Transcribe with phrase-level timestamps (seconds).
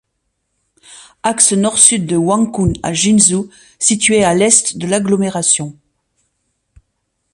[1.21, 5.77] Axe Nord-Sud de Huangcun à Jinzhou, situé à l'Est de l'agglomération.